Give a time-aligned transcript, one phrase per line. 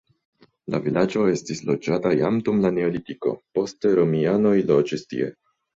[0.75, 5.35] La vilaĝo estis loĝata jam dum la neolitiko, poste romianoj loĝis tie.